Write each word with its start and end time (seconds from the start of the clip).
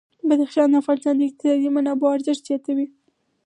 بدخشان 0.29 0.67
د 0.71 0.75
افغانستان 0.81 1.15
د 1.17 1.21
اقتصادي 1.27 1.69
منابعو 1.75 2.15
ارزښت 2.17 2.43
زیاتوي. 2.49 2.87